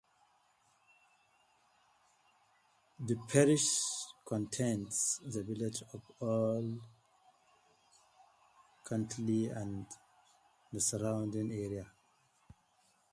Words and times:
The 3.05 3.17
parish 3.27 3.69
contains 4.25 5.19
the 5.23 5.43
village 5.43 5.83
of 5.93 6.01
Old 6.19 6.79
Cantley 8.83 9.55
and 9.55 9.85
the 10.73 10.81
surrounding 10.81 11.51
area. 11.51 11.85